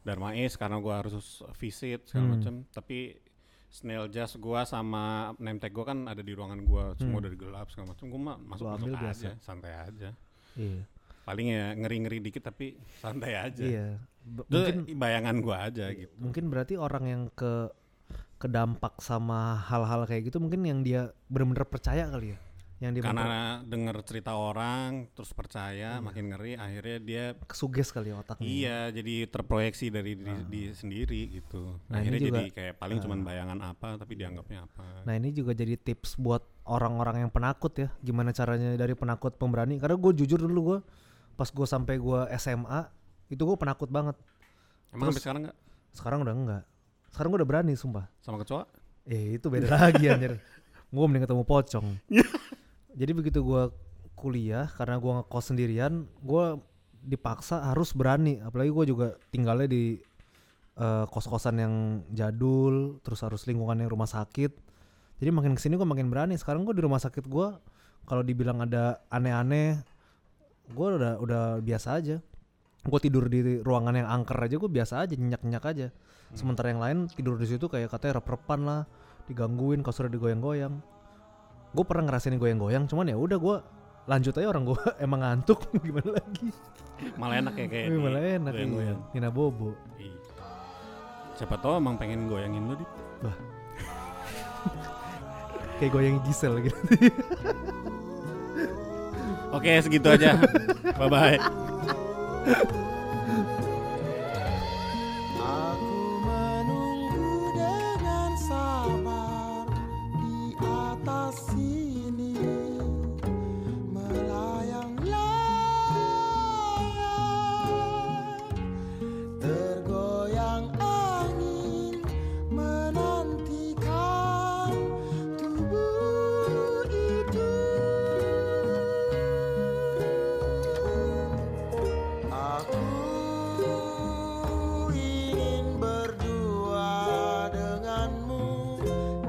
[0.00, 1.14] Dharma East karena gue harus
[1.54, 2.32] visit segala Hmm.
[2.36, 2.54] macam.
[2.70, 2.98] Tapi
[3.68, 5.04] snail jazz gue sama
[5.36, 7.22] name tag gue kan ada di ruangan gue semua Hmm.
[7.22, 8.06] udah gelap segala macam.
[8.06, 9.28] Gue mah masuk Lu masuk ambil aja, biasa.
[9.40, 10.10] santai aja.
[10.56, 10.82] iya
[11.26, 13.60] Paling ya ngeri ngeri dikit tapi santai aja.
[13.60, 13.88] iya
[14.22, 16.14] B- Itu mungkin bayangan gue aja gitu.
[16.16, 17.70] mungkin berarti orang yang ke
[18.36, 22.38] kedampak sama hal-hal kayak gitu mungkin yang dia benar-benar percaya kali ya
[22.76, 28.20] yang dia Karena denger cerita orang terus percaya makin ngeri akhirnya dia kesuges kali ya
[28.20, 31.80] otaknya Iya, jadi terproyeksi dari diri, diri sendiri gitu.
[31.86, 34.84] Nah, Akhirnya juga- jadi kayak paling cuman bayangan apa tapi dianggapnya apa.
[35.02, 39.78] Nah ini juga jadi tips buat orang-orang yang penakut ya Gimana caranya dari penakut pemberani
[39.78, 40.78] Karena gue jujur dulu gue
[41.36, 42.80] Pas gue sampai gue SMA
[43.28, 44.16] Itu gue penakut banget.
[44.90, 45.56] Emang terus- sampai sekarang nggak?
[45.92, 46.62] Sekarang udah enggak
[47.12, 48.04] Sekarang gue udah berani sumpah.
[48.20, 48.64] Sama kecoa?
[49.04, 50.40] Eh itu beda lagi anjir.
[50.88, 51.86] Gue mending ketemu pocong.
[53.00, 53.62] Jadi begitu gue
[54.16, 56.56] kuliah Karena gue ngekos sendirian Gue
[57.04, 58.40] dipaksa harus berani.
[58.40, 60.00] Apalagi gue juga tinggalnya di
[60.76, 61.74] eh, kos-kosan yang
[62.10, 64.52] jadul Terus harus lingkungannya rumah sakit.
[65.16, 66.36] Jadi makin ke sini gue makin berani.
[66.36, 67.48] Sekarang gue di rumah sakit gue
[68.06, 69.80] Kalau dibilang ada aneh-aneh
[70.72, 72.16] Gue udah udah biasa aja.
[72.86, 75.88] Gue tidur di ruangan yang angker aja Gue biasa aja nyenyak-nyenyak aja.
[76.34, 78.80] Sementara yang lain tidur di situ kayak katanya rep-repan lah
[79.26, 80.74] Digangguin kasurnya digoyang-goyang.
[81.74, 83.56] Gue pernah ngerasain goyang-goyang Cuman ya udah gue
[84.06, 86.48] lanjut aja orang gue emang ngantuk gimana lagi?
[87.18, 88.58] Malah enak ya kayak malah enak iya.
[88.62, 88.98] goyang-goyang.
[89.12, 89.74] Nina Bobo.
[89.98, 90.18] Iya.
[91.36, 92.86] Siapa tahu emang pengen goyangin lu di.
[95.76, 96.80] kayak goyang Gisel gitu
[99.56, 100.36] Oke, segitu aja.
[101.00, 101.38] Bye bye.